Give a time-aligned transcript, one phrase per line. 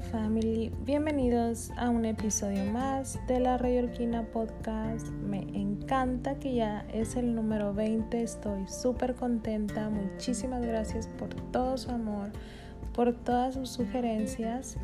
[0.00, 5.08] Family, bienvenidos a un episodio más de la Rayorquina Podcast.
[5.08, 9.88] Me encanta que ya es el número 20, estoy súper contenta.
[9.88, 12.30] Muchísimas gracias por todo su amor,
[12.92, 14.76] por todas sus sugerencias.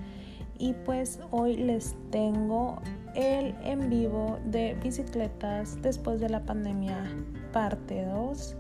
[0.59, 2.81] Y pues hoy les tengo
[3.15, 7.05] el en vivo de bicicletas después de la pandemia,
[7.53, 8.57] parte 2.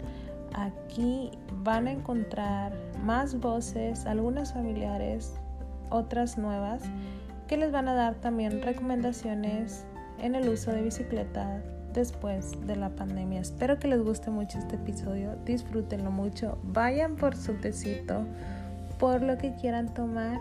[0.54, 1.30] Aquí
[1.62, 5.32] van a encontrar más voces, algunas familiares,
[5.92, 6.82] otras nuevas,
[7.46, 9.84] que les van a dar también recomendaciones
[10.18, 13.40] en el uso de bicicleta después de la pandemia.
[13.40, 18.24] Espero que les guste mucho este episodio, disfrútenlo mucho, vayan por su tecito,
[18.98, 20.38] por lo que quieran tomar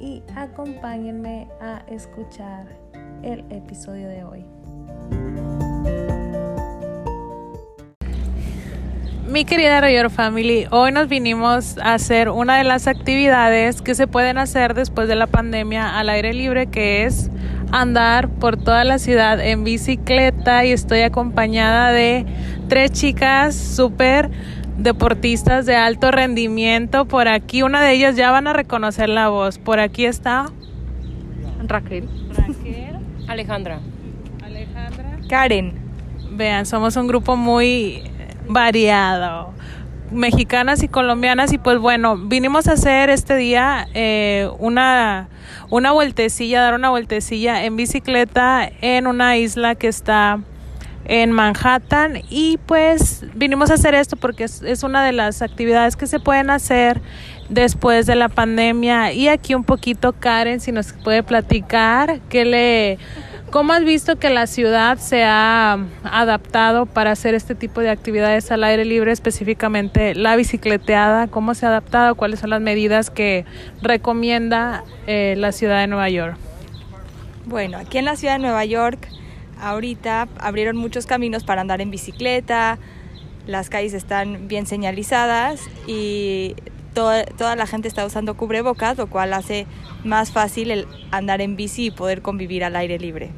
[0.00, 2.66] y acompáñenme a escuchar
[3.22, 4.57] el episodio de hoy.
[9.28, 14.06] Mi querida Rayor Family, hoy nos vinimos a hacer una de las actividades que se
[14.06, 17.30] pueden hacer después de la pandemia al aire libre, que es
[17.70, 22.24] andar por toda la ciudad en bicicleta y estoy acompañada de
[22.68, 24.30] tres chicas súper
[24.78, 27.04] deportistas de alto rendimiento.
[27.04, 29.58] Por aquí una de ellas ya van a reconocer la voz.
[29.58, 30.46] Por aquí está
[31.66, 32.08] Raquel.
[32.34, 32.96] Raquel,
[33.28, 33.80] Alejandra.
[34.42, 35.18] Alejandra.
[35.28, 35.74] Karen.
[36.30, 38.04] Vean, somos un grupo muy
[38.48, 39.52] variado,
[40.10, 45.28] mexicanas y colombianas y pues bueno, vinimos a hacer este día eh, una,
[45.70, 50.40] una vueltecilla, dar una vueltecilla en bicicleta en una isla que está
[51.04, 55.96] en Manhattan y pues vinimos a hacer esto porque es, es, una de las actividades
[55.96, 57.00] que se pueden hacer
[57.48, 59.12] después de la pandemia.
[59.12, 62.98] Y aquí un poquito Karen si nos puede platicar qué le
[63.50, 68.50] ¿Cómo has visto que la ciudad se ha adaptado para hacer este tipo de actividades
[68.50, 71.28] al aire libre, específicamente la bicicleteada?
[71.28, 72.14] ¿Cómo se ha adaptado?
[72.14, 73.46] ¿Cuáles son las medidas que
[73.80, 76.36] recomienda eh, la ciudad de Nueva York?
[77.46, 79.08] Bueno, aquí en la ciudad de Nueva York
[79.58, 82.78] ahorita abrieron muchos caminos para andar en bicicleta,
[83.46, 86.54] las calles están bien señalizadas y
[86.92, 89.66] toda, toda la gente está usando cubrebocas, lo cual hace
[90.04, 93.30] más fácil el andar en bici y poder convivir al aire libre.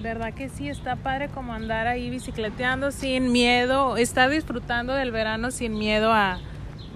[0.00, 0.68] ¿Verdad que sí?
[0.68, 6.38] Está padre como andar ahí bicicleteando sin miedo, estar disfrutando del verano sin miedo a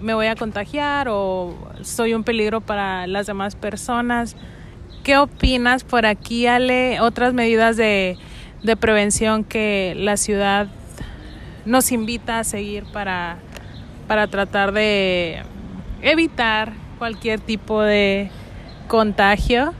[0.02, 4.36] me voy a contagiar o soy un peligro para las demás personas.
[5.04, 7.00] ¿Qué opinas por aquí, Ale?
[7.00, 8.18] Otras medidas de,
[8.62, 10.66] de prevención que la ciudad
[11.64, 13.38] nos invita a seguir para,
[14.08, 15.42] para tratar de
[16.02, 18.30] evitar cualquier tipo de
[18.92, 19.72] contagio?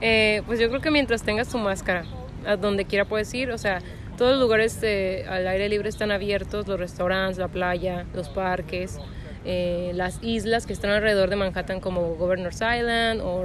[0.00, 2.04] Eh, pues yo creo que mientras tengas tu máscara,
[2.46, 3.80] a donde quiera puedes ir, o sea,
[4.16, 8.98] todos los lugares de, al aire libre están abiertos, los restaurantes, la playa, los parques,
[9.44, 13.44] eh, las islas que están alrededor de Manhattan como Governor's Island o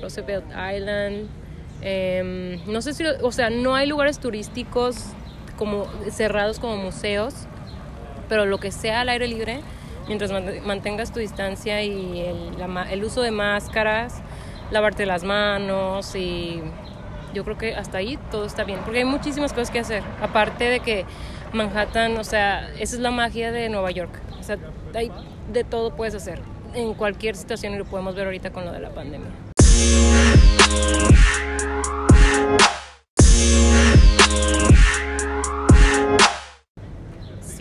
[0.00, 1.28] Roosevelt Island.
[1.82, 5.04] Eh, no sé si, o sea, no hay lugares turísticos
[5.58, 7.34] como cerrados como museos,
[8.30, 9.60] pero lo que sea al aire libre,
[10.08, 10.30] mientras
[10.64, 12.20] mantengas tu distancia y
[12.90, 14.20] el, uso de máscaras,
[14.70, 16.60] lavarte las manos y
[17.32, 20.64] yo creo que hasta ahí todo está bien, porque hay muchísimas cosas que hacer, aparte
[20.64, 21.04] de que
[21.52, 24.56] Manhattan, o sea, esa es la magia de Nueva York, o sea,
[25.52, 26.40] de todo puedes hacer.
[26.74, 29.30] En cualquier situación y lo podemos ver ahorita con lo de la pandemia.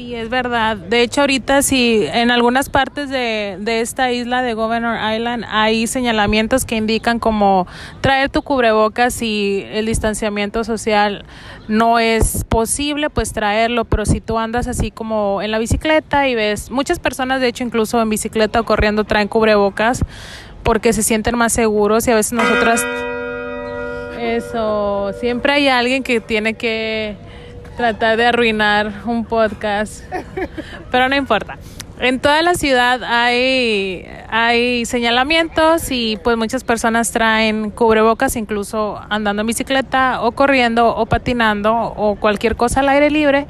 [0.04, 0.76] Sí, es verdad.
[0.76, 5.88] De hecho, ahorita sí, en algunas partes de, de, esta isla de Governor Island hay
[5.88, 7.68] señalamientos que indican como
[8.02, 11.24] traer tu cubrebocas si el distanciamiento social
[11.70, 16.36] no es posible, pues traerlo, pero si tú andas así como en la bicicleta y
[16.36, 20.04] ves, muchas personas de hecho incluso en bicicleta o corriendo traen cubrebocas
[20.64, 22.86] porque se sienten más seguros y a veces nosotras...
[24.20, 27.16] Eso, siempre hay alguien que tiene que
[27.76, 30.04] tratar de arruinar un podcast,
[30.92, 31.58] pero no importa.
[32.00, 39.42] En toda la ciudad hay, hay señalamientos y pues muchas personas traen cubrebocas incluso andando
[39.42, 43.46] en bicicleta o corriendo o patinando o cualquier cosa al aire libre,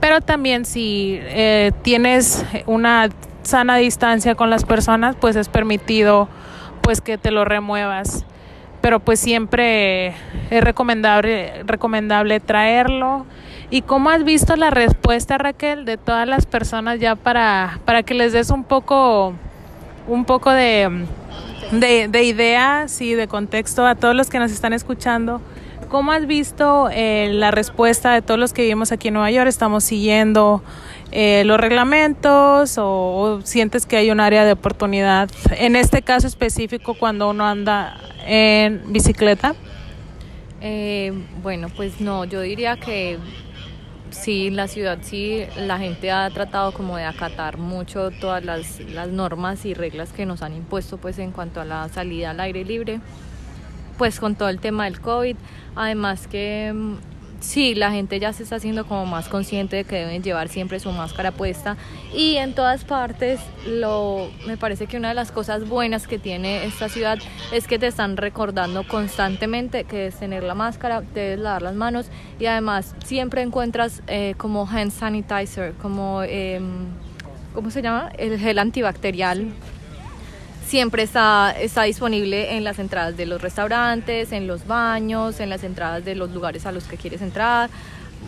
[0.00, 3.08] pero también si eh, tienes una
[3.42, 6.28] sana distancia con las personas pues es permitido
[6.82, 8.24] pues que te lo remuevas.
[8.80, 10.14] Pero pues siempre
[10.50, 13.26] es recomendable recomendable traerlo
[13.70, 18.14] ¿Y cómo has visto la respuesta, Raquel, de todas las personas ya para, para que
[18.14, 19.34] les des un poco,
[20.06, 21.06] un poco de,
[21.72, 25.42] de, de ideas y de contexto a todos los que nos están escuchando?
[25.88, 29.48] ¿Cómo has visto eh, la respuesta de todos los que vivimos aquí en Nueva York?
[29.48, 30.62] Estamos siguiendo
[31.12, 36.92] eh, los reglamentos o, sientes que hay un área de oportunidad en este caso específico
[36.92, 39.54] cuando uno anda en bicicleta?
[40.60, 41.12] Eh,
[41.42, 43.18] bueno, pues no, yo diría que
[44.20, 49.08] sí, la ciudad sí, la gente ha tratado como de acatar mucho todas las, las
[49.08, 52.64] normas y reglas que nos han impuesto pues en cuanto a la salida al aire
[52.64, 53.00] libre,
[53.96, 55.36] pues con todo el tema del COVID,
[55.74, 56.96] además que mm,
[57.40, 60.80] sí, la gente ya se está haciendo como más consciente de que deben llevar siempre
[60.80, 61.76] su máscara puesta
[62.14, 66.64] y en todas partes lo me parece que una de las cosas buenas que tiene
[66.64, 67.18] esta ciudad
[67.52, 72.06] es que te están recordando constantemente que es tener la máscara, debes lavar las manos
[72.38, 76.86] y además siempre encuentras eh, como hand sanitizer, como em,
[77.54, 78.10] ¿cómo se llama?
[78.18, 79.52] El gel antibacterial
[80.68, 85.64] siempre está, está disponible en las entradas de los restaurantes, en los baños, en las
[85.64, 87.70] entradas de los lugares a los que quieres entrar,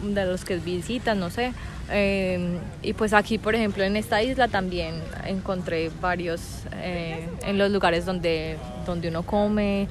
[0.03, 1.53] de los que visitas, no sé.
[1.91, 4.95] Em, y pues aquí, por ejemplo, en esta isla también
[5.27, 6.41] encontré varios
[6.77, 8.57] eh, en los lugares donde,
[8.87, 9.89] donde uno come.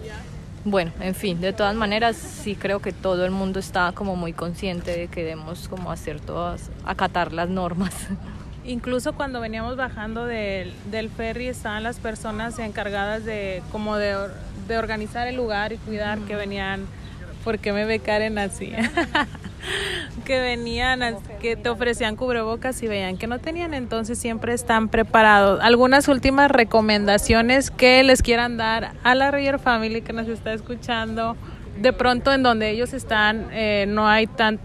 [0.65, 4.33] Bueno, en fin, de todas maneras sí creo que todo el mundo está como muy
[4.33, 7.93] consciente de que debemos como hacer todas, acatar las normas.
[8.69, 14.15] Incluso cuando veníamos bajando del, del ferry estaban las personas encargadas de como de,
[14.67, 16.85] de organizar el lugar y cuidar que venían,
[17.43, 18.71] porque me ve Karen así?
[20.23, 21.01] que venían,
[21.41, 25.59] que te ofrecían cubrebocas y veían que no tenían, entonces siempre están preparados.
[25.63, 31.35] Algunas últimas recomendaciones que les quieran dar a la Roger Family que nos está escuchando,
[31.81, 34.59] de pronto en donde ellos están eh, no hay tan,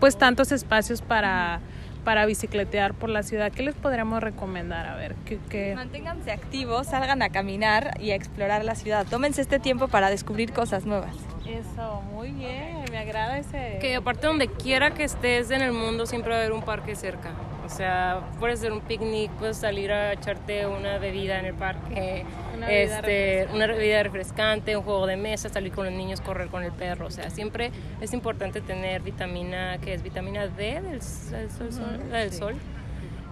[0.00, 1.60] pues tantos espacios para
[2.06, 4.86] para bicicletear por la ciudad, ¿qué les podríamos recomendar?
[4.86, 5.16] A ver,
[5.50, 9.04] que, Manténganse activos, salgan a caminar y a explorar la ciudad.
[9.10, 11.16] Tómense este tiempo para descubrir cosas nuevas.
[11.44, 13.78] Eso, muy bien, me agrada ese...
[13.80, 16.94] Que aparte donde quiera que estés en el mundo siempre va a haber un parque
[16.94, 17.30] cerca.
[17.64, 22.24] O sea, puedes hacer un picnic, puedes salir a echarte una bebida en el parque,
[22.56, 26.48] una bebida, este, una bebida refrescante, un juego de mesa, salir con los niños, correr
[26.48, 27.06] con el perro.
[27.06, 27.70] O sea, siempre
[28.00, 32.54] es importante tener vitamina, que es vitamina D del, sol, del sol.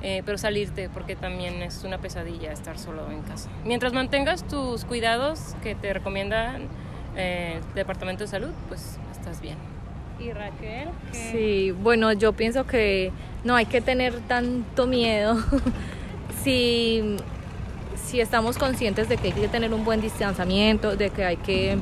[0.06, 3.48] Eh, pero salirte porque también es una pesadilla estar solo en casa.
[3.64, 6.58] Mientras mantengas tus cuidados que te recomienda
[7.16, 9.56] eh, el Departamento de Salud, pues estás bien.
[10.20, 10.88] ¿Y Raquel?
[11.12, 13.12] Sí, bueno, yo pienso que
[13.44, 15.38] no hay que tener tanto miedo.
[16.44, 17.16] si,
[17.96, 21.78] si estamos conscientes de que hay que tener un buen distanciamiento, de que hay que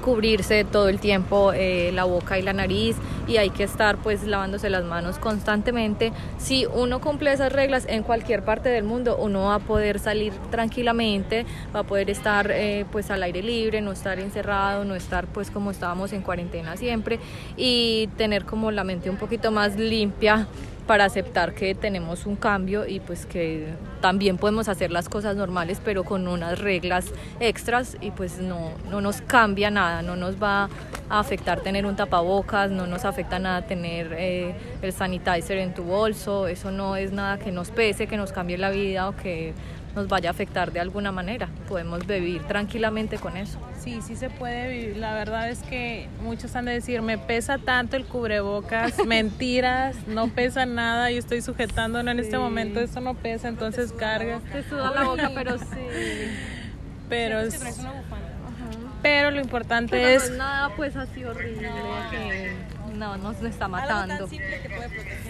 [0.00, 4.24] cubrirse todo el tiempo eh, la boca y la nariz y hay que estar pues
[4.24, 6.12] lavándose las manos constantemente.
[6.38, 10.32] Si uno cumple esas reglas en cualquier parte del mundo, uno va a poder salir
[10.50, 15.26] tranquilamente, va a poder estar eh, pues al aire libre, no estar encerrado, no estar
[15.26, 17.18] pues como estábamos en cuarentena siempre
[17.56, 20.46] y tener como la mente un poquito más limpia
[20.86, 23.68] para aceptar que tenemos un cambio y pues que
[24.00, 27.06] también podemos hacer las cosas normales pero con unas reglas
[27.38, 30.68] extras y pues no, no nos cambia nada, no nos va
[31.10, 35.82] a afectar tener un tapabocas, no nos afecta nada tener eh, el sanitizer en tu
[35.82, 39.52] bolso, eso no es nada que nos pese, que nos cambie la vida o que
[39.96, 41.48] nos vaya a afectar de alguna manera.
[41.68, 43.58] Podemos vivir tranquilamente con eso.
[43.76, 44.96] Sí, sí se puede vivir.
[44.98, 50.28] La verdad es que muchos han de decir, me pesa tanto el cubrebocas, mentiras, no
[50.28, 54.40] pesa nada, yo estoy sujetándolo en este momento, eso no pesa, entonces carga.
[54.52, 55.64] Te suda la boca, pero sí.
[57.10, 57.60] Pero es...
[59.02, 60.30] Pero lo importante es...
[60.32, 61.70] nada pues así horrible
[62.10, 62.52] que
[63.00, 64.28] no nos está matando.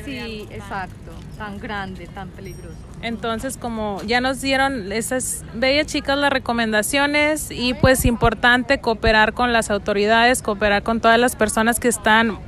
[0.04, 2.76] sí, exacto, tan grande, tan peligroso.
[3.00, 9.52] Entonces, como ya nos dieron esas bellas chicas las recomendaciones y pues importante cooperar con
[9.52, 12.38] las autoridades, cooperar con todas las personas que están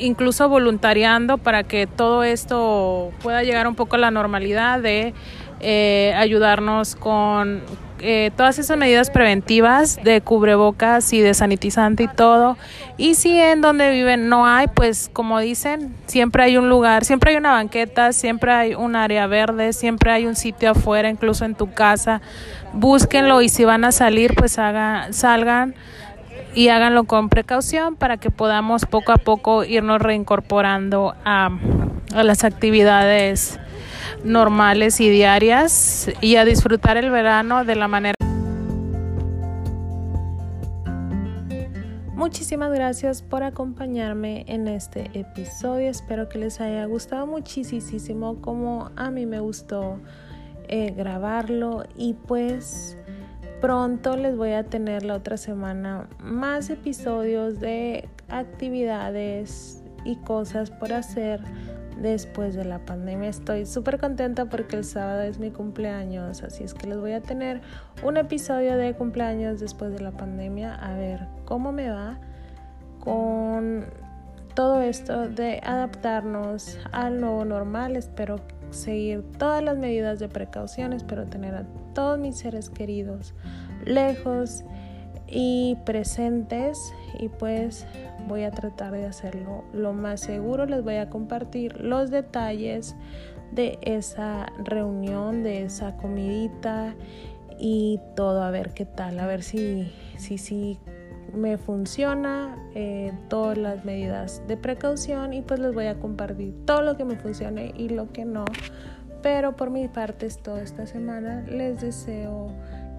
[0.00, 5.14] incluso voluntariando para que todo esto pueda llegar un poco a la normalidad de
[5.60, 7.62] eh, ayudarnos con
[8.04, 12.58] eh, todas esas medidas preventivas de cubrebocas y de sanitizante y todo.
[12.96, 17.30] Y si en donde viven no hay, pues como dicen, siempre hay un lugar, siempre
[17.30, 21.54] hay una banqueta, siempre hay un área verde, siempre hay un sitio afuera, incluso en
[21.54, 22.20] tu casa.
[22.72, 25.76] Búsquenlo y si van a salir, pues hagan, salgan
[26.54, 31.50] y háganlo con precaución para que podamos poco a poco irnos reincorporando a,
[32.14, 33.60] a las actividades
[34.24, 38.14] normales y diarias y a disfrutar el verano de la manera.
[42.14, 45.90] Muchísimas gracias por acompañarme en este episodio.
[45.90, 49.98] Espero que les haya gustado muchísimo como a mí me gustó
[50.68, 52.96] eh, grabarlo y pues
[53.60, 60.92] pronto les voy a tener la otra semana más episodios de actividades y cosas por
[60.92, 61.40] hacer
[62.02, 63.30] después de la pandemia.
[63.30, 67.22] Estoy súper contenta porque el sábado es mi cumpleaños, así es que les voy a
[67.22, 67.60] tener
[68.02, 72.18] un episodio de cumpleaños después de la pandemia, a ver cómo me va
[72.98, 73.86] con
[74.54, 77.96] todo esto de adaptarnos al nuevo normal.
[77.96, 78.40] Espero
[78.70, 83.34] seguir todas las medidas de precaución, espero tener a todos mis seres queridos
[83.84, 84.64] lejos
[85.32, 87.86] y presentes y pues
[88.28, 90.66] voy a tratar de hacerlo lo más seguro.
[90.66, 92.94] Les voy a compartir los detalles
[93.50, 96.94] de esa reunión, de esa comidita
[97.58, 100.78] y todo, a ver qué tal, a ver si, si, si
[101.32, 106.82] me funciona, eh, todas las medidas de precaución y pues les voy a compartir todo
[106.82, 108.44] lo que me funcione y lo que no.
[109.22, 111.44] Pero por mi parte es toda esta semana.
[111.48, 112.48] Les deseo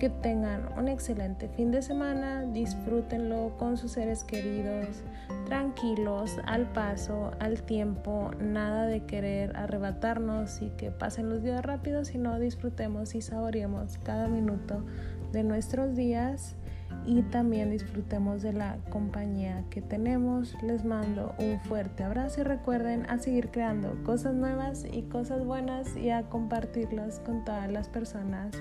[0.04, 5.02] que tengan un excelente fin de semana, disfrútenlo con sus seres queridos,
[5.46, 12.10] tranquilos, al paso, al tiempo, nada de querer arrebatarnos y que pasen los días rápidos,
[12.10, 14.84] sino disfrutemos y saboreemos cada minuto
[15.32, 16.58] de nuestros días
[17.06, 20.56] y también disfrutemos de la compañía que tenemos.
[20.64, 25.96] Les mando un fuerte abrazo y recuerden a seguir creando cosas nuevas y cosas buenas
[25.96, 28.52] y a compartirlas con todas las personas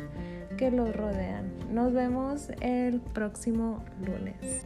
[0.56, 1.52] que los rodean.
[1.70, 4.62] Nos vemos el próximo lunes.